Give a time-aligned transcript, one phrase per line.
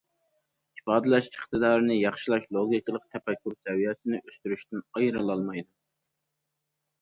[0.77, 5.71] ئىپادىلەش ئىقتىدارىنى ياخشىلاش لوگىكىلىق تەپەككۇر سەۋىيەسىنى ئۆستۈرۈشتىن ئايرىلالمايدۇ.